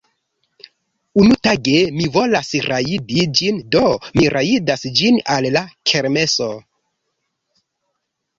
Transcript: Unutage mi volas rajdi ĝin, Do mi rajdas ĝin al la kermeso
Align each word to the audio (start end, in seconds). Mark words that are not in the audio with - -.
Unutage 1.23 1.75
mi 1.97 2.07
volas 2.15 2.49
rajdi 2.67 3.25
ĝin, 3.41 3.59
Do 3.77 3.83
mi 4.17 4.25
rajdas 4.37 4.87
ĝin 5.01 5.21
al 5.35 5.49
la 5.59 5.63
kermeso 5.93 6.49